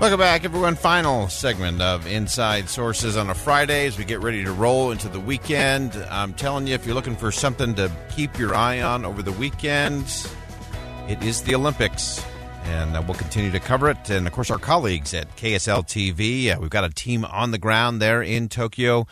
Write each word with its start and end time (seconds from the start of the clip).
Welcome 0.00 0.18
back, 0.18 0.44
everyone. 0.44 0.74
Final 0.74 1.28
segment 1.28 1.80
of 1.80 2.06
Inside 2.08 2.68
Sources 2.68 3.16
on 3.16 3.30
a 3.30 3.34
Friday 3.34 3.86
as 3.86 3.96
we 3.96 4.04
get 4.04 4.20
ready 4.20 4.44
to 4.44 4.52
roll 4.52 4.90
into 4.90 5.08
the 5.08 5.20
weekend. 5.20 5.94
I'm 6.10 6.34
telling 6.34 6.66
you, 6.66 6.74
if 6.74 6.84
you're 6.84 6.96
looking 6.96 7.14
for 7.14 7.30
something 7.30 7.74
to 7.76 7.90
keep 8.10 8.36
your 8.36 8.56
eye 8.56 8.82
on 8.82 9.04
over 9.04 9.22
the 9.22 9.32
weekend, 9.32 10.04
it 11.08 11.22
is 11.22 11.42
the 11.42 11.54
Olympics. 11.54 12.22
And 12.64 12.96
uh, 12.96 13.02
we'll 13.06 13.14
continue 13.14 13.52
to 13.52 13.60
cover 13.60 13.88
it. 13.88 14.10
And 14.10 14.26
of 14.26 14.32
course, 14.32 14.50
our 14.50 14.58
colleagues 14.58 15.14
at 15.14 15.34
KSL 15.36 15.86
TV, 15.86 16.54
uh, 16.54 16.60
we've 16.60 16.70
got 16.70 16.84
a 16.84 16.90
team 16.90 17.24
on 17.24 17.52
the 17.52 17.58
ground 17.58 18.02
there 18.02 18.20
in 18.20 18.48
Tokyo. 18.48 19.06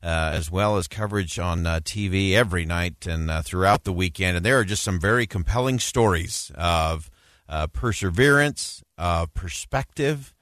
Uh, 0.00 0.30
as 0.32 0.48
well 0.48 0.76
as 0.76 0.86
coverage 0.86 1.40
on 1.40 1.66
uh, 1.66 1.80
TV 1.80 2.34
every 2.34 2.64
night 2.64 3.04
and 3.04 3.28
uh, 3.28 3.42
throughout 3.42 3.82
the 3.82 3.92
weekend. 3.92 4.36
And 4.36 4.46
there 4.46 4.56
are 4.56 4.64
just 4.64 4.84
some 4.84 5.00
very 5.00 5.26
compelling 5.26 5.80
stories 5.80 6.52
of 6.54 7.10
perseverance, 7.72 8.84
of 8.98 9.32
perspective, 9.34 10.34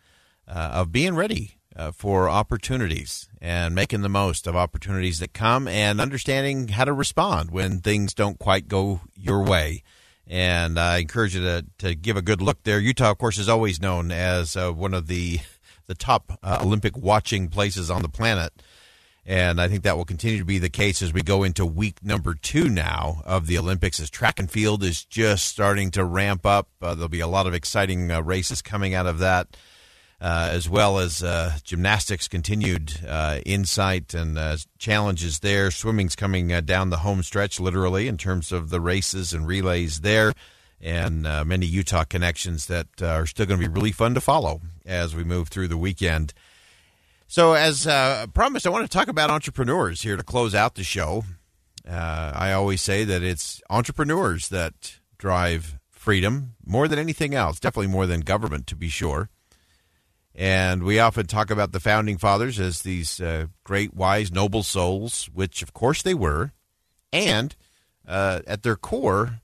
uh, 0.48 0.70
of 0.72 0.92
being 0.92 1.14
ready 1.14 1.58
uh, 1.76 1.92
for 1.92 2.28
opportunities 2.28 3.28
and 3.40 3.74
making 3.74 4.02
the 4.02 4.08
most 4.08 4.46
of 4.46 4.56
opportunities 4.56 5.18
that 5.18 5.32
come 5.32 5.68
and 5.68 6.00
understanding 6.00 6.68
how 6.68 6.84
to 6.84 6.92
respond 6.92 7.50
when 7.50 7.80
things 7.80 8.14
don't 8.14 8.38
quite 8.38 8.66
go 8.66 9.00
your 9.14 9.42
way. 9.44 9.82
And 10.26 10.78
I 10.78 10.98
encourage 10.98 11.36
you 11.36 11.42
to, 11.42 11.66
to 11.78 11.94
give 11.94 12.16
a 12.16 12.22
good 12.22 12.42
look 12.42 12.62
there. 12.64 12.80
Utah, 12.80 13.12
of 13.12 13.18
course, 13.18 13.38
is 13.38 13.48
always 13.48 13.80
known 13.80 14.10
as 14.10 14.56
one 14.56 14.94
of 14.94 15.06
the 15.06 15.38
the 15.86 15.94
top 15.94 16.36
Olympic 16.42 16.96
watching 16.96 17.46
places 17.48 17.92
on 17.92 18.02
the 18.02 18.08
planet. 18.08 18.52
And 19.28 19.60
I 19.60 19.66
think 19.66 19.82
that 19.82 19.96
will 19.96 20.04
continue 20.04 20.38
to 20.38 20.44
be 20.44 20.58
the 20.58 20.68
case 20.68 21.02
as 21.02 21.12
we 21.12 21.20
go 21.20 21.42
into 21.42 21.66
week 21.66 21.96
number 22.00 22.34
two 22.34 22.68
now 22.68 23.22
of 23.24 23.48
the 23.48 23.58
Olympics, 23.58 23.98
as 23.98 24.08
track 24.08 24.38
and 24.38 24.48
field 24.48 24.84
is 24.84 25.04
just 25.04 25.46
starting 25.46 25.90
to 25.92 26.04
ramp 26.04 26.46
up. 26.46 26.68
Uh, 26.80 26.94
there'll 26.94 27.08
be 27.08 27.18
a 27.18 27.26
lot 27.26 27.48
of 27.48 27.52
exciting 27.52 28.08
uh, 28.08 28.22
races 28.22 28.62
coming 28.62 28.94
out 28.94 29.06
of 29.06 29.18
that, 29.18 29.56
uh, 30.20 30.50
as 30.52 30.68
well 30.68 31.00
as 31.00 31.24
uh, 31.24 31.58
gymnastics 31.64 32.28
continued 32.28 33.00
uh, 33.04 33.40
insight 33.44 34.14
and 34.14 34.38
uh, 34.38 34.56
challenges 34.78 35.40
there. 35.40 35.72
Swimming's 35.72 36.14
coming 36.14 36.46
down 36.64 36.90
the 36.90 36.98
home 36.98 37.24
stretch, 37.24 37.58
literally, 37.58 38.06
in 38.06 38.16
terms 38.16 38.52
of 38.52 38.70
the 38.70 38.80
races 38.80 39.32
and 39.32 39.44
relays 39.44 40.02
there. 40.02 40.34
And 40.80 41.22
many 41.22 41.66
Utah 41.66 42.04
connections 42.04 42.66
that 42.66 43.02
are 43.02 43.26
still 43.26 43.46
going 43.46 43.58
to 43.58 43.66
be 43.66 43.74
really 43.74 43.92
fun 43.92 44.14
to 44.14 44.20
follow 44.20 44.60
as 44.84 45.16
we 45.16 45.24
move 45.24 45.48
through 45.48 45.68
the 45.68 45.76
weekend. 45.76 46.32
So, 47.36 47.52
as 47.52 47.86
uh, 47.86 48.28
promised, 48.32 48.66
I 48.66 48.70
want 48.70 48.90
to 48.90 48.98
talk 48.98 49.08
about 49.08 49.28
entrepreneurs 49.28 50.00
here 50.00 50.16
to 50.16 50.22
close 50.22 50.54
out 50.54 50.74
the 50.74 50.82
show. 50.82 51.22
Uh, 51.86 52.32
I 52.34 52.54
always 52.54 52.80
say 52.80 53.04
that 53.04 53.22
it's 53.22 53.60
entrepreneurs 53.68 54.48
that 54.48 54.96
drive 55.18 55.78
freedom 55.90 56.54
more 56.64 56.88
than 56.88 56.98
anything 56.98 57.34
else, 57.34 57.60
definitely 57.60 57.92
more 57.92 58.06
than 58.06 58.22
government, 58.22 58.66
to 58.68 58.74
be 58.74 58.88
sure. 58.88 59.28
And 60.34 60.82
we 60.82 60.98
often 60.98 61.26
talk 61.26 61.50
about 61.50 61.72
the 61.72 61.78
founding 61.78 62.16
fathers 62.16 62.58
as 62.58 62.80
these 62.80 63.20
uh, 63.20 63.48
great, 63.64 63.92
wise, 63.92 64.32
noble 64.32 64.62
souls, 64.62 65.28
which 65.34 65.62
of 65.62 65.74
course 65.74 66.00
they 66.00 66.14
were. 66.14 66.52
And 67.12 67.54
uh, 68.08 68.40
at 68.46 68.62
their 68.62 68.76
core, 68.76 69.40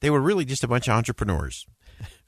they 0.00 0.10
were 0.10 0.20
really 0.20 0.44
just 0.44 0.64
a 0.64 0.68
bunch 0.68 0.88
of 0.88 0.94
entrepreneurs 0.94 1.66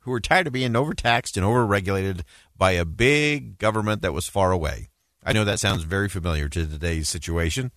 who 0.09 0.12
were 0.12 0.21
tired 0.21 0.47
of 0.47 0.53
being 0.53 0.77
overtaxed 0.77 1.37
and 1.37 1.45
overregulated 1.45 2.22
by 2.59 2.73
a 2.73 2.85
big 2.85 3.57
government 3.59 4.03
that 4.03 4.13
was 4.13 4.29
far 4.29 4.53
away. 4.53 4.89
I 5.25 5.33
know 5.33 5.45
that 5.45 5.61
sounds 5.61 5.85
very 5.85 6.09
familiar 6.09 6.49
to 6.49 6.67
today's 6.67 7.09
situation, 7.09 7.71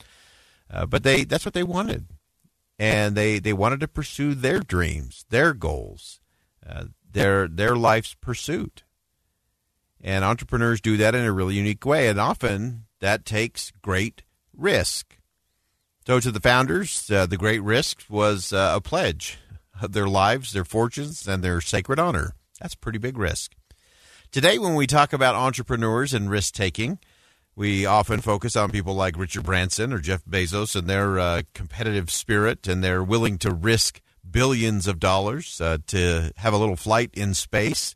uh, 0.69 0.85
but 0.85 1.03
they 1.03 1.23
that's 1.23 1.45
what 1.45 1.53
they 1.53 1.63
wanted, 1.63 2.07
and 2.79 3.15
they 3.15 3.39
they 3.39 3.53
wanted 3.53 3.79
to 3.81 3.87
pursue 3.87 4.33
their 4.33 4.59
dreams, 4.59 5.25
their 5.29 5.53
goals, 5.53 6.19
uh, 6.67 6.85
their 7.09 7.47
their 7.47 7.75
life's 7.75 8.15
pursuit. 8.15 8.83
And 10.03 10.25
entrepreneurs 10.25 10.81
do 10.81 10.97
that 10.97 11.13
in 11.13 11.23
a 11.23 11.31
really 11.31 11.55
unique 11.55 11.85
way, 11.85 12.07
and 12.07 12.19
often 12.19 12.85
that 13.01 13.25
takes 13.25 13.71
great 13.81 14.23
risk. 14.55 15.17
So, 16.07 16.19
to 16.19 16.31
the 16.31 16.39
founders, 16.39 17.09
uh, 17.11 17.27
the 17.27 17.37
great 17.37 17.61
risk 17.61 18.03
was 18.09 18.51
uh, 18.51 18.73
a 18.75 18.81
pledge 18.81 19.37
of 19.81 19.91
their 19.91 20.07
lives, 20.07 20.53
their 20.53 20.65
fortunes, 20.65 21.27
and 21.27 21.43
their 21.43 21.61
sacred 21.61 21.99
honor. 21.99 22.33
That's 22.59 22.75
pretty 22.75 22.97
big 22.97 23.17
risk. 23.17 23.53
Today, 24.31 24.57
when 24.57 24.75
we 24.75 24.87
talk 24.87 25.11
about 25.11 25.35
entrepreneurs 25.35 26.13
and 26.13 26.29
risk 26.29 26.53
taking, 26.53 26.99
we 27.53 27.85
often 27.85 28.21
focus 28.21 28.55
on 28.55 28.71
people 28.71 28.93
like 28.93 29.17
Richard 29.17 29.43
Branson 29.43 29.91
or 29.91 29.99
Jeff 29.99 30.23
Bezos 30.23 30.73
and 30.73 30.87
their 30.87 31.19
uh, 31.19 31.41
competitive 31.53 32.09
spirit, 32.09 32.65
and 32.65 32.81
they're 32.81 33.03
willing 33.03 33.37
to 33.39 33.51
risk 33.51 33.99
billions 34.29 34.87
of 34.87 35.01
dollars 35.01 35.59
uh, 35.59 35.79
to 35.87 36.31
have 36.37 36.53
a 36.53 36.57
little 36.57 36.77
flight 36.77 37.09
in 37.13 37.33
space. 37.33 37.93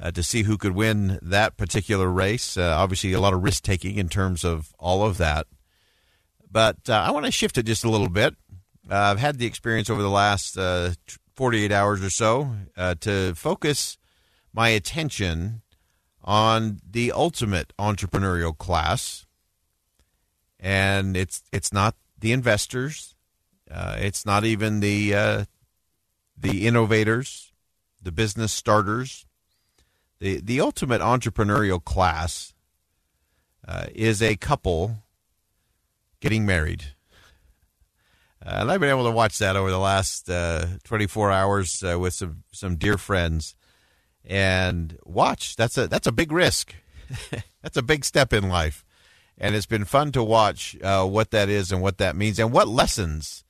Uh, 0.00 0.10
to 0.10 0.22
see 0.22 0.42
who 0.42 0.58
could 0.58 0.74
win 0.74 1.18
that 1.22 1.56
particular 1.56 2.10
race. 2.10 2.58
Uh, 2.58 2.74
obviously, 2.76 3.14
a 3.14 3.20
lot 3.20 3.32
of 3.32 3.42
risk 3.42 3.62
taking 3.62 3.96
in 3.96 4.10
terms 4.10 4.44
of 4.44 4.74
all 4.78 5.02
of 5.02 5.16
that. 5.16 5.46
But 6.50 6.88
uh, 6.88 7.02
I 7.06 7.10
want 7.12 7.24
to 7.24 7.32
shift 7.32 7.56
it 7.56 7.64
just 7.64 7.82
a 7.82 7.88
little 7.88 8.10
bit 8.10 8.34
uh, 8.90 8.94
I've 8.94 9.18
had 9.18 9.38
the 9.38 9.46
experience 9.46 9.88
over 9.88 10.02
the 10.02 10.10
last 10.10 10.58
uh, 10.58 10.92
48 11.34 11.72
hours 11.72 12.02
or 12.02 12.10
so 12.10 12.50
to 13.00 13.34
focus 13.34 13.96
my 14.52 14.68
attention 14.68 15.62
on 16.26 16.80
the 16.88 17.12
ultimate 17.12 17.72
entrepreneurial 17.78 18.56
class, 18.56 19.26
and 20.58 21.16
it's 21.16 21.42
it's 21.52 21.72
not 21.72 21.94
the 22.18 22.32
investors, 22.32 23.14
uh, 23.70 23.96
it's 23.98 24.26
not 24.26 24.44
even 24.44 24.80
the 24.80 25.14
uh, 25.14 25.44
the 26.36 26.66
innovators, 26.66 27.52
the 28.02 28.12
business 28.12 28.52
starters. 28.52 29.26
the 30.18 30.40
The 30.40 30.60
ultimate 30.60 31.00
entrepreneurial 31.00 31.82
class 31.82 32.54
uh, 33.66 33.86
is 33.94 34.22
a 34.22 34.36
couple 34.36 34.96
getting 36.20 36.46
married. 36.46 36.84
Uh, 38.44 38.58
and 38.60 38.70
I've 38.70 38.80
been 38.80 38.90
able 38.90 39.04
to 39.04 39.10
watch 39.10 39.38
that 39.38 39.56
over 39.56 39.70
the 39.70 39.78
last 39.78 40.30
uh, 40.30 40.66
24 40.84 41.32
hours 41.32 41.82
uh, 41.82 41.98
with 41.98 42.14
some 42.14 42.44
some 42.52 42.76
dear 42.76 42.96
friends, 42.96 43.56
and 44.26 44.98
watch. 45.04 45.56
That's 45.56 45.78
a 45.78 45.86
that's 45.86 46.06
a 46.06 46.12
big 46.12 46.32
risk. 46.32 46.74
that's 47.62 47.76
a 47.76 47.82
big 47.82 48.04
step 48.04 48.32
in 48.32 48.48
life, 48.48 48.84
and 49.38 49.54
it's 49.54 49.66
been 49.66 49.84
fun 49.84 50.12
to 50.12 50.22
watch 50.22 50.76
uh, 50.82 51.04
what 51.04 51.30
that 51.30 51.48
is 51.48 51.72
and 51.72 51.80
what 51.80 51.98
that 51.98 52.16
means 52.16 52.38
and 52.38 52.52
what 52.52 52.68
lessons 52.68 53.44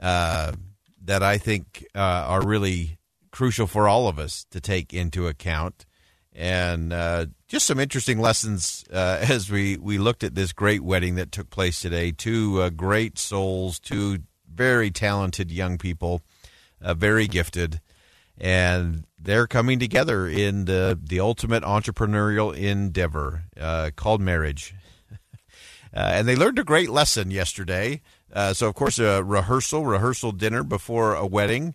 uh, 0.00 0.52
that 1.04 1.22
I 1.22 1.38
think 1.38 1.86
uh, 1.94 1.98
are 1.98 2.46
really 2.46 2.98
crucial 3.30 3.66
for 3.66 3.88
all 3.88 4.08
of 4.08 4.18
us 4.18 4.46
to 4.50 4.60
take 4.60 4.94
into 4.94 5.26
account. 5.26 5.84
And 6.34 6.92
just 7.48 7.66
some 7.66 7.80
interesting 7.80 8.20
lessons 8.20 8.84
uh, 8.92 9.18
as 9.28 9.50
we, 9.50 9.76
we 9.78 9.98
looked 9.98 10.22
at 10.22 10.34
this 10.34 10.52
great 10.52 10.82
wedding 10.82 11.16
that 11.16 11.32
took 11.32 11.50
place 11.50 11.80
today. 11.80 12.12
Two 12.12 12.60
uh, 12.62 12.70
great 12.70 13.18
souls, 13.18 13.80
two 13.80 14.18
very 14.52 14.90
talented 14.90 15.50
young 15.50 15.78
people, 15.78 16.22
uh, 16.80 16.94
very 16.94 17.26
gifted, 17.26 17.80
and 18.40 19.04
they're 19.18 19.46
coming 19.46 19.78
together 19.78 20.26
in 20.28 20.64
the, 20.66 20.98
the 21.02 21.20
ultimate 21.20 21.62
entrepreneurial 21.64 22.56
endeavor 22.56 23.44
uh, 23.60 23.90
called 23.96 24.20
marriage. 24.20 24.74
Uh, 25.94 26.10
and 26.12 26.28
they 26.28 26.36
learned 26.36 26.58
a 26.58 26.64
great 26.64 26.90
lesson 26.90 27.30
yesterday 27.30 28.02
Uh, 28.30 28.52
so, 28.52 28.68
of 28.68 28.74
course, 28.74 28.98
a 28.98 29.24
rehearsal, 29.24 29.86
rehearsal 29.86 30.32
dinner 30.32 30.62
before 30.62 31.14
a 31.14 31.24
wedding. 31.26 31.74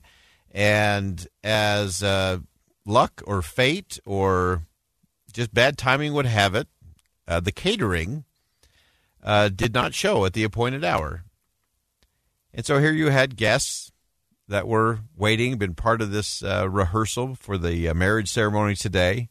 And 0.52 1.28
as 1.44 2.04
uh, 2.04 2.38
luck 2.86 3.24
or 3.26 3.42
fate 3.42 4.00
or 4.06 4.68
just 5.34 5.52
bad 5.52 5.80
timing 5.80 6.14
would 6.14 6.28
have 6.28 6.54
it, 6.54 6.68
uh, 7.28 7.40
the 7.40 7.52
catering 7.52 8.24
uh, 9.24 9.50
did 9.50 9.74
not 9.74 9.96
show 9.96 10.26
at 10.26 10.34
the 10.34 10.44
appointed 10.44 10.86
hour. 10.86 11.24
And 12.54 12.66
so 12.68 12.78
here 12.80 12.92
you 12.94 13.10
had 13.10 13.36
guests 13.36 13.92
that 14.54 14.68
were 14.68 15.00
waiting, 15.18 15.58
been 15.58 15.74
part 15.74 16.00
of 16.00 16.12
this 16.12 16.44
uh, 16.44 16.70
rehearsal 16.70 17.34
for 17.34 17.58
the 17.58 17.90
uh, 17.90 17.94
marriage 17.96 18.30
ceremony 18.30 18.76
today. 18.76 19.28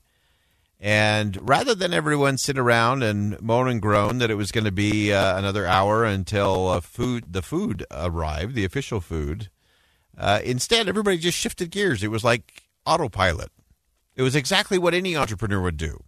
And 0.81 1.39
rather 1.49 1.77
than 1.77 1.95
everyone 1.95 2.39
sit 2.39 2.59
around 2.59 3.05
and 3.05 3.41
moan 3.41 3.69
and 3.69 3.81
groan 3.81 4.19
that 4.19 4.33
it 4.33 4.35
was 4.35 4.51
going 4.51 4.65
to 4.65 4.73
be 4.73 5.13
uh, 5.13 5.39
another 5.39 5.65
hour 5.65 6.05
until 6.05 6.71
uh, 6.71 6.81
food 6.81 7.33
the 7.33 7.41
food 7.41 7.87
arrived, 7.93 8.57
the 8.57 8.65
official 8.65 9.01
food, 9.01 9.49
uh, 10.19 10.41
instead 10.43 10.89
everybody 10.89 11.19
just 11.19 11.39
shifted 11.39 11.71
gears. 11.71 12.03
It 12.03 12.11
was 12.11 12.25
like 12.25 12.65
autopilot. 12.85 13.53
It 14.17 14.23
was 14.23 14.35
exactly 14.35 14.77
what 14.77 14.93
any 14.93 15.15
entrepreneur 15.15 15.63
would 15.63 15.77
do. 15.77 16.03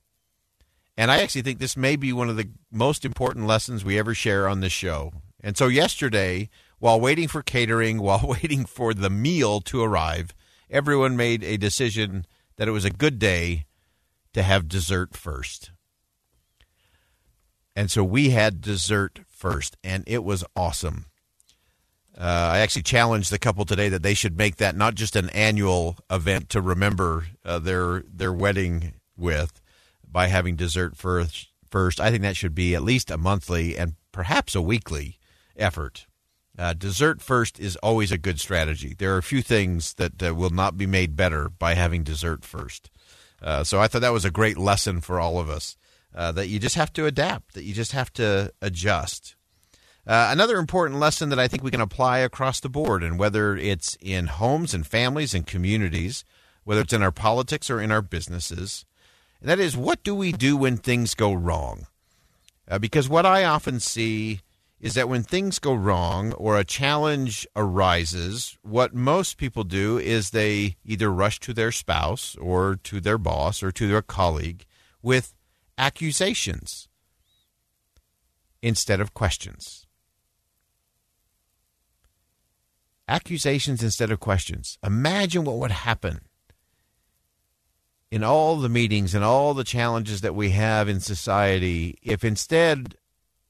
And 0.96 1.08
I 1.08 1.22
actually 1.22 1.42
think 1.42 1.60
this 1.60 1.76
may 1.76 1.94
be 1.94 2.12
one 2.12 2.28
of 2.28 2.36
the 2.36 2.48
most 2.72 3.04
important 3.04 3.46
lessons 3.46 3.84
we 3.84 3.96
ever 3.96 4.12
share 4.12 4.48
on 4.48 4.58
this 4.58 4.72
show. 4.72 5.12
And 5.40 5.56
so 5.56 5.68
yesterday, 5.68 6.50
while 6.84 7.00
waiting 7.00 7.28
for 7.28 7.42
catering, 7.42 7.98
while 8.02 8.20
waiting 8.22 8.66
for 8.66 8.92
the 8.92 9.08
meal 9.08 9.62
to 9.62 9.82
arrive, 9.82 10.34
everyone 10.68 11.16
made 11.16 11.42
a 11.42 11.56
decision 11.56 12.26
that 12.56 12.68
it 12.68 12.72
was 12.72 12.84
a 12.84 12.90
good 12.90 13.18
day 13.18 13.64
to 14.34 14.42
have 14.42 14.68
dessert 14.68 15.16
first. 15.16 15.70
And 17.74 17.90
so 17.90 18.04
we 18.04 18.30
had 18.30 18.60
dessert 18.60 19.20
first, 19.26 19.78
and 19.82 20.04
it 20.06 20.22
was 20.24 20.44
awesome. 20.54 21.06
Uh, 22.18 22.50
I 22.52 22.58
actually 22.58 22.82
challenged 22.82 23.32
the 23.32 23.38
couple 23.38 23.64
today 23.64 23.88
that 23.88 24.02
they 24.02 24.12
should 24.12 24.36
make 24.36 24.56
that 24.56 24.76
not 24.76 24.94
just 24.94 25.16
an 25.16 25.30
annual 25.30 25.96
event 26.10 26.50
to 26.50 26.60
remember 26.60 27.28
uh, 27.46 27.60
their 27.60 28.04
their 28.06 28.32
wedding 28.32 28.92
with 29.16 29.62
by 30.06 30.26
having 30.26 30.54
dessert 30.54 30.98
first. 30.98 31.48
First, 31.70 31.98
I 31.98 32.10
think 32.10 32.20
that 32.24 32.36
should 32.36 32.54
be 32.54 32.74
at 32.74 32.82
least 32.82 33.10
a 33.10 33.16
monthly 33.16 33.74
and 33.78 33.94
perhaps 34.12 34.54
a 34.54 34.60
weekly 34.60 35.18
effort. 35.56 36.06
Uh, 36.56 36.72
dessert 36.72 37.20
first 37.20 37.58
is 37.58 37.76
always 37.76 38.12
a 38.12 38.18
good 38.18 38.38
strategy. 38.38 38.94
There 38.96 39.14
are 39.14 39.18
a 39.18 39.22
few 39.22 39.42
things 39.42 39.94
that 39.94 40.22
uh, 40.22 40.34
will 40.34 40.50
not 40.50 40.76
be 40.76 40.86
made 40.86 41.16
better 41.16 41.48
by 41.48 41.74
having 41.74 42.04
dessert 42.04 42.44
first. 42.44 42.90
Uh, 43.42 43.64
so 43.64 43.80
I 43.80 43.88
thought 43.88 44.02
that 44.02 44.12
was 44.12 44.24
a 44.24 44.30
great 44.30 44.56
lesson 44.56 45.00
for 45.00 45.18
all 45.18 45.38
of 45.38 45.50
us 45.50 45.76
uh, 46.14 46.32
that 46.32 46.48
you 46.48 46.58
just 46.58 46.76
have 46.76 46.92
to 46.94 47.06
adapt, 47.06 47.54
that 47.54 47.64
you 47.64 47.74
just 47.74 47.92
have 47.92 48.12
to 48.14 48.52
adjust. 48.62 49.34
Uh, 50.06 50.28
another 50.30 50.58
important 50.58 51.00
lesson 51.00 51.28
that 51.30 51.38
I 51.38 51.48
think 51.48 51.64
we 51.64 51.70
can 51.70 51.80
apply 51.80 52.18
across 52.18 52.60
the 52.60 52.68
board, 52.68 53.02
and 53.02 53.18
whether 53.18 53.56
it's 53.56 53.96
in 54.00 54.26
homes 54.26 54.74
and 54.74 54.86
families 54.86 55.34
and 55.34 55.46
communities, 55.46 56.24
whether 56.62 56.82
it's 56.82 56.92
in 56.92 57.02
our 57.02 57.10
politics 57.10 57.68
or 57.68 57.80
in 57.80 57.90
our 57.90 58.02
businesses, 58.02 58.84
and 59.40 59.48
that 59.48 59.58
is 59.58 59.76
what 59.76 60.02
do 60.04 60.14
we 60.14 60.30
do 60.30 60.56
when 60.56 60.76
things 60.76 61.14
go 61.14 61.32
wrong? 61.32 61.86
Uh, 62.68 62.78
because 62.78 63.08
what 63.08 63.26
I 63.26 63.44
often 63.44 63.80
see 63.80 64.40
is 64.84 64.92
that 64.92 65.08
when 65.08 65.22
things 65.22 65.58
go 65.58 65.72
wrong 65.72 66.34
or 66.34 66.58
a 66.58 66.64
challenge 66.64 67.46
arises, 67.56 68.58
what 68.60 68.94
most 68.94 69.38
people 69.38 69.64
do 69.64 69.96
is 69.98 70.28
they 70.28 70.76
either 70.84 71.10
rush 71.10 71.40
to 71.40 71.54
their 71.54 71.72
spouse 71.72 72.36
or 72.38 72.76
to 72.76 73.00
their 73.00 73.16
boss 73.16 73.62
or 73.62 73.72
to 73.72 73.88
their 73.88 74.02
colleague 74.02 74.66
with 75.00 75.32
accusations 75.78 76.86
instead 78.60 79.00
of 79.00 79.14
questions. 79.14 79.86
Accusations 83.08 83.82
instead 83.82 84.10
of 84.10 84.20
questions. 84.20 84.76
Imagine 84.84 85.44
what 85.44 85.56
would 85.56 85.70
happen 85.70 86.20
in 88.10 88.22
all 88.22 88.56
the 88.56 88.68
meetings 88.68 89.14
and 89.14 89.24
all 89.24 89.54
the 89.54 89.64
challenges 89.64 90.20
that 90.20 90.34
we 90.34 90.50
have 90.50 90.90
in 90.90 91.00
society 91.00 91.98
if 92.02 92.22
instead 92.22 92.96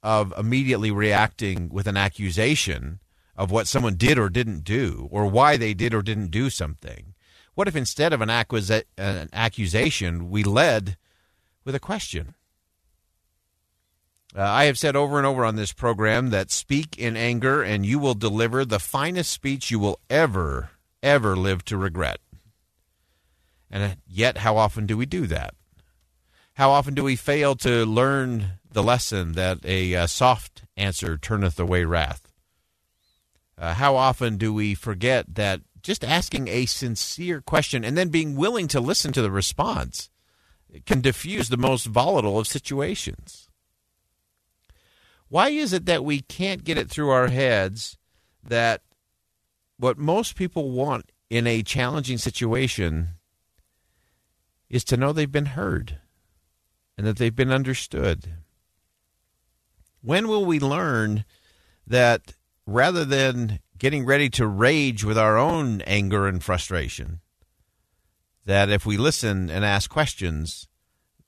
of 0.05 0.35
immediately 0.37 0.91
reacting 0.91 1.71
with 1.71 1.89
an 1.89 1.97
accusation 1.97 3.01
of 3.37 3.51
what 3.51 3.67
someone 3.67 3.97
did 3.97 4.19
or 4.19 4.29
didn't 4.29 4.63
do 4.63 5.09
or 5.11 5.27
why 5.27 5.57
they 5.57 5.73
did 5.73 5.95
or 5.95 6.03
didn't 6.03 6.31
do 6.31 6.51
something? 6.51 7.15
What 7.55 7.67
if 7.67 7.75
instead 7.75 8.13
of 8.13 8.21
an, 8.21 8.31
an 8.31 9.29
accusation, 9.33 10.31
we 10.31 10.45
led 10.45 10.99
with 11.65 11.75
a 11.75 11.81
question? 11.81 12.35
Uh, 14.37 14.43
I 14.43 14.65
have 14.65 14.79
said 14.79 14.95
over 14.95 15.17
and 15.17 15.27
over 15.27 15.45
on 15.45 15.57
this 15.57 15.73
program 15.73 16.31
that 16.31 16.51
speak 16.51 16.99
in 16.99 17.17
anger 17.17 17.63
and 17.63 17.87
you 17.87 17.99
will 17.99 18.15
deliver 18.15 18.65
the 18.65 18.81
finest 18.81 19.33
speech 19.33 19.71
you 19.71 19.79
will 19.79 20.01
ever, 20.11 20.71
ever 21.03 21.35
live 21.35 21.65
to 21.67 21.79
regret. 21.79 22.19
And 23.71 23.97
yet, 24.07 24.39
how 24.39 24.57
often 24.57 24.87
do 24.87 24.97
we 24.97 25.07
do 25.07 25.27
that? 25.29 25.55
How 26.55 26.71
often 26.71 26.95
do 26.95 27.03
we 27.03 27.17
fail 27.17 27.55
to 27.57 27.85
learn 27.87 28.59
the 28.75 28.83
lesson 28.83 29.33
that 29.33 29.65
a 29.65 29.95
uh, 29.95 30.07
soft 30.07 30.65
answer 30.77 31.17
turneth 31.17 31.59
away 31.59 31.85
wrath? 31.85 32.33
Uh, 33.57 33.75
how 33.75 33.97
often 33.97 34.37
do 34.37 34.53
we 34.53 34.75
forget 34.75 35.35
that 35.35 35.63
just 35.83 36.05
asking 36.05 36.49
a 36.49 36.67
sincere 36.67 37.41
question 37.41 37.85
and 37.85 37.97
then 37.97 38.09
being 38.09 38.37
willing 38.37 38.69
to 38.69 38.81
listen 38.81 39.13
to 39.13 39.23
the 39.23 39.31
response 39.31 40.11
can 40.87 41.01
diffuse 41.01 41.49
the 41.49 41.57
most 41.57 41.87
volatile 41.87 42.39
of 42.39 42.47
situations? 42.47 43.49
Why 45.29 45.51
is 45.51 45.73
it 45.73 45.87
that 45.87 46.05
we 46.05 46.21
can't 46.21 46.65
get 46.65 46.79
it 46.79 46.91
through 46.91 47.11
our 47.11 47.29
heads 47.29 47.97
that 48.43 48.83
what 49.79 49.99
most 49.99 50.37
people 50.37 50.71
want 50.71 51.11
in 51.31 51.47
a 51.47 51.63
challenging 51.63 52.19
situation 52.19 53.11
is 54.69 54.85
to 54.85 54.97
know 54.97 55.13
they've 55.13 55.31
been 55.31 55.47
heard? 55.47 55.99
and 56.97 57.07
that 57.07 57.17
they've 57.17 57.35
been 57.35 57.53
understood. 57.53 58.35
When 60.05 60.29
will 60.29 60.45
we 60.45 60.61
learn 60.61 61.25
that 61.87 62.35
rather 62.67 63.07
than 63.07 63.61
getting 63.79 64.05
ready 64.05 64.29
to 64.31 64.47
rage 64.47 65.03
with 65.03 65.17
our 65.17 65.39
own 65.39 65.81
anger 65.83 66.29
and 66.29 66.45
frustration, 66.45 67.21
that 68.45 68.69
if 68.69 68.85
we 68.85 68.99
listen 68.99 69.49
and 69.49 69.65
ask 69.65 69.89
questions, 69.89 70.69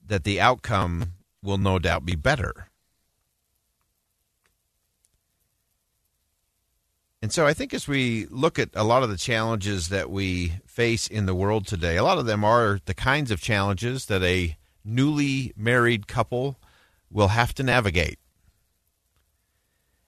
that 0.06 0.24
the 0.24 0.38
outcome 0.38 1.14
will 1.42 1.56
no 1.56 1.78
doubt 1.78 2.04
be 2.04 2.16
better? 2.16 2.68
And 7.22 7.32
so 7.32 7.46
I 7.46 7.54
think 7.54 7.72
as 7.72 7.88
we 7.88 8.26
look 8.26 8.58
at 8.58 8.68
a 8.74 8.84
lot 8.84 9.02
of 9.02 9.08
the 9.08 9.16
challenges 9.16 9.88
that 9.88 10.10
we 10.10 10.52
face 10.66 11.06
in 11.06 11.24
the 11.24 11.34
world 11.34 11.66
today, 11.66 11.96
a 11.96 12.04
lot 12.04 12.18
of 12.18 12.26
them 12.26 12.44
are 12.44 12.80
the 12.84 12.92
kinds 12.92 13.30
of 13.30 13.40
challenges 13.40 14.04
that 14.04 14.22
a 14.22 14.58
newly 14.84 15.54
married 15.56 16.06
couple 16.06 16.60
will 17.10 17.28
have 17.28 17.54
to 17.54 17.62
navigate. 17.62 18.18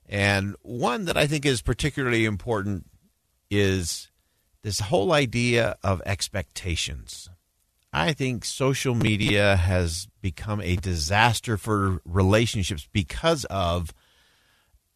And 0.08 0.56
one 0.62 1.04
that 1.04 1.16
I 1.16 1.26
think 1.26 1.44
is 1.44 1.60
particularly 1.60 2.24
important 2.24 2.86
is 3.50 4.10
this 4.62 4.80
whole 4.80 5.12
idea 5.12 5.76
of 5.82 6.02
expectations. 6.06 7.28
I 7.92 8.12
think 8.12 8.44
social 8.44 8.94
media 8.94 9.56
has 9.56 10.08
become 10.20 10.60
a 10.60 10.76
disaster 10.76 11.56
for 11.56 12.00
relationships 12.04 12.88
because 12.92 13.44
of 13.46 13.94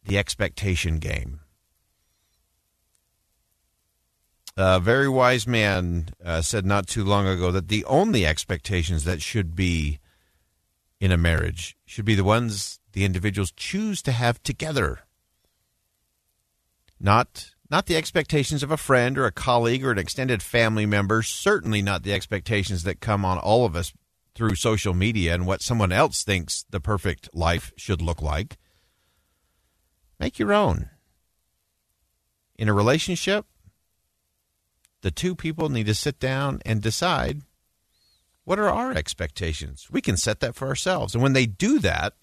the 0.05 0.17
expectation 0.17 0.99
game. 0.99 1.39
A 4.55 4.79
very 4.79 5.09
wise 5.09 5.47
man 5.47 6.09
uh, 6.23 6.41
said 6.43 6.65
not 6.65 6.85
too 6.85 7.03
long 7.03 7.27
ago 7.27 7.51
that 7.51 7.69
the 7.69 7.85
only 7.85 8.25
expectations 8.25 9.03
that 9.05 9.21
should 9.21 9.55
be 9.55 9.99
in 11.03 11.11
a 11.11 11.17
marriage 11.17 11.75
should 11.85 12.05
be 12.05 12.15
the 12.15 12.23
ones 12.23 12.79
the 12.93 13.03
individuals 13.03 13.51
choose 13.57 14.01
to 14.01 14.13
have 14.13 14.41
together. 14.41 15.01
Not 16.97 17.51
not 17.69 17.87
the 17.87 17.97
expectations 17.97 18.63
of 18.63 18.71
a 18.71 18.77
friend 18.77 19.17
or 19.17 19.25
a 19.25 19.31
colleague 19.31 19.83
or 19.83 19.91
an 19.91 19.97
extended 19.97 20.41
family 20.41 20.85
member, 20.85 21.21
certainly 21.21 21.81
not 21.81 22.03
the 22.03 22.13
expectations 22.13 22.83
that 22.83 23.01
come 23.01 23.25
on 23.25 23.37
all 23.37 23.65
of 23.65 23.75
us 23.75 23.91
through 24.33 24.55
social 24.55 24.93
media 24.93 25.33
and 25.33 25.45
what 25.45 25.61
someone 25.61 25.91
else 25.91 26.23
thinks 26.23 26.63
the 26.69 26.79
perfect 26.79 27.27
life 27.33 27.73
should 27.75 28.01
look 28.01 28.21
like. 28.21 28.57
Make 30.21 30.39
your 30.39 30.53
own. 30.53 30.89
In 32.55 32.69
a 32.69 32.73
relationship, 32.73 33.45
the 35.01 35.11
two 35.11 35.35
people 35.35 35.67
need 35.67 35.87
to 35.87 35.95
sit 35.95 36.17
down 36.17 36.61
and 36.65 36.81
decide 36.81 37.41
what 38.45 38.59
are 38.59 38.69
our 38.69 38.91
expectations. 38.91 39.87
We 39.91 40.01
can 40.01 40.17
set 40.17 40.39
that 40.41 40.55
for 40.55 40.67
ourselves. 40.67 41.13
And 41.13 41.23
when 41.23 41.33
they 41.33 41.45
do 41.45 41.79
that, 41.79 42.13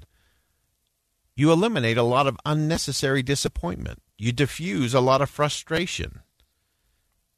you 1.35 1.51
eliminate 1.51 1.97
a 1.97 2.03
lot 2.03 2.27
of 2.27 2.37
unnecessary 2.45 3.23
disappointment. 3.23 4.03
You 4.19 4.33
diffuse 4.33 4.93
a 4.93 5.01
lot 5.01 5.23
of 5.23 5.31
frustration. 5.31 6.21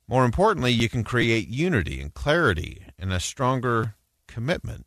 More 0.08 0.24
importantly, 0.24 0.72
you 0.72 0.88
can 0.88 1.04
create 1.04 1.48
unity 1.48 2.00
and 2.00 2.12
clarity 2.12 2.86
and 2.98 3.12
a 3.12 3.20
stronger 3.20 3.94
commitment 4.26 4.86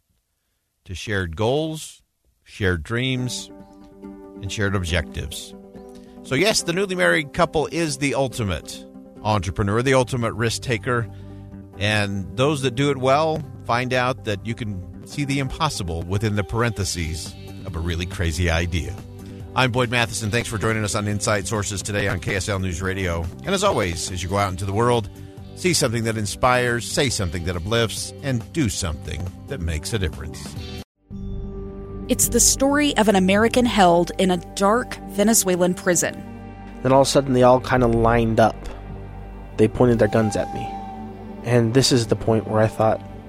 to 0.84 0.94
shared 0.94 1.38
goals, 1.38 2.02
shared 2.44 2.84
dreams, 2.84 3.50
and 4.42 4.52
shared 4.52 4.75
objectives. 4.75 5.56
So, 6.24 6.36
yes, 6.36 6.64
the 6.64 6.74
newly 6.74 6.96
married 6.96 7.34
couple 7.34 7.68
is 7.72 7.98
the 7.98 8.16
ultimate 8.16 8.86
entrepreneur, 9.24 9.82
the 9.82 9.94
ultimate 9.94 10.34
risk 10.34 10.62
taker. 10.62 11.08
And 11.78 12.36
those 12.38 12.62
that 12.64 12.75
do 12.75 12.92
it 12.92 12.98
well 12.98 13.44
find 13.65 13.93
out 13.93 14.25
that 14.25 14.45
you 14.45 14.55
can 14.55 15.07
see 15.07 15.25
the 15.25 15.39
impossible 15.39 16.03
within 16.03 16.36
the 16.36 16.43
parentheses 16.43 17.34
of 17.65 17.75
a 17.75 17.79
really 17.79 18.05
crazy 18.05 18.50
idea. 18.50 18.95
I'm 19.55 19.72
Boyd 19.72 19.89
Matheson. 19.89 20.31
Thanks 20.31 20.50
for 20.50 20.57
joining 20.57 20.84
us 20.84 20.95
on 20.95 21.07
Inside 21.07 21.48
Sources 21.48 21.81
today 21.81 22.07
on 22.07 22.19
KSL 22.19 22.62
News 22.62 22.81
Radio. 22.81 23.25
And 23.45 23.55
as 23.55 23.63
always, 23.63 24.12
as 24.12 24.22
you 24.22 24.29
go 24.29 24.38
out 24.38 24.51
into 24.51 24.65
the 24.65 24.74
world, 24.74 25.10
see 25.55 25.74
something 25.74 26.03
that 26.03 26.17
inspires, 26.17 26.89
say 26.89 27.10
something 27.10 27.45
that 27.45 27.55
uplifts, 27.55 28.13
and 28.22 28.51
do 28.53 28.69
something 28.69 29.25
that 29.48 29.62
makes 29.62 29.93
a 29.93 30.00
difference. 30.00 30.53
It's 32.07 32.29
the 32.29 32.39
story 32.39 32.95
of 32.98 33.07
an 33.07 33.15
American 33.15 33.65
held 33.65 34.12
in 34.19 34.29
a 34.29 34.38
dark 34.55 34.95
Venezuelan 35.12 35.74
prison. 35.74 36.13
Then 36.84 36.91
all 36.91 37.01
of 37.01 37.07
a 37.07 37.10
sudden, 37.10 37.34
they 37.34 37.43
all 37.43 37.62
kind 37.62 37.84
of 37.84 37.95
lined 37.95 38.39
up. 38.39 38.55
They 39.57 39.67
pointed 39.67 39.98
their 39.98 40.07
guns 40.07 40.36
at 40.36 40.53
me. 40.53 40.69
And 41.45 41.74
this 41.74 41.91
is 41.91 42.07
the 42.07 42.15
point 42.15 42.48
where 42.48 42.62
I 42.62 42.67
thought, 42.67 43.01